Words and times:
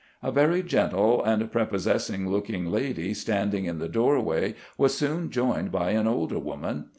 A 0.23 0.31
very 0.31 0.63
gentle 0.63 1.23
and 1.23 1.51
prepossessing 1.51 2.27
looking 2.27 2.71
lady 2.71 3.13
standing 3.13 3.65
in 3.65 3.77
the 3.77 3.87
doorway 3.87 4.55
was 4.75 4.97
soon 4.97 5.29
joined 5.29 5.71
by 5.71 5.91
an 5.91 6.07
older 6.07 6.39
woman. 6.39 6.85